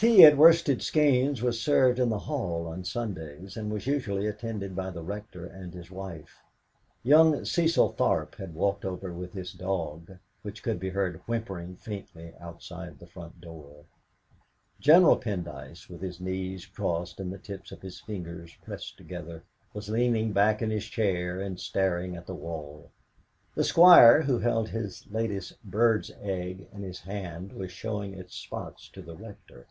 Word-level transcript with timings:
Tea 0.00 0.24
at 0.24 0.38
Worsted 0.38 0.78
Skeynes 0.78 1.42
was 1.42 1.60
served 1.60 1.98
in 1.98 2.08
the 2.08 2.20
hall 2.20 2.66
on 2.66 2.84
Sundays, 2.84 3.54
and 3.54 3.70
was 3.70 3.86
usually 3.86 4.26
attended 4.26 4.74
by 4.74 4.88
the 4.88 5.02
Rector 5.02 5.44
and 5.44 5.74
his 5.74 5.90
wife. 5.90 6.38
Young 7.02 7.44
Cecil 7.44 7.92
Tharp 7.98 8.36
had 8.36 8.54
walked 8.54 8.86
over 8.86 9.12
with 9.12 9.34
his 9.34 9.52
dog, 9.52 10.16
which 10.40 10.62
could 10.62 10.80
be 10.80 10.88
heard 10.88 11.20
whimpering 11.26 11.76
faintly 11.76 12.32
outside 12.40 12.98
the 12.98 13.06
front 13.06 13.42
door. 13.42 13.84
General 14.80 15.18
Pendyce, 15.18 15.90
with 15.90 16.00
his 16.00 16.18
knees 16.18 16.64
crossed 16.64 17.20
and 17.20 17.30
the 17.30 17.36
tips 17.36 17.70
of 17.70 17.82
his 17.82 18.00
fingers 18.00 18.56
pressed 18.64 18.96
together, 18.96 19.44
was 19.74 19.90
leaning 19.90 20.32
back 20.32 20.62
in 20.62 20.70
his 20.70 20.86
chair 20.86 21.38
and 21.42 21.60
staring 21.60 22.16
at 22.16 22.26
the 22.26 22.34
wall. 22.34 22.90
The 23.54 23.64
Squire, 23.64 24.22
who 24.22 24.38
held 24.38 24.70
his 24.70 25.06
latest 25.10 25.62
bird's 25.62 26.10
egg 26.22 26.68
in 26.72 26.84
his 26.84 27.00
hand, 27.00 27.52
was 27.52 27.70
showing 27.70 28.14
its 28.14 28.34
spots 28.34 28.88
to 28.94 29.02
the 29.02 29.14
Rector. 29.14 29.66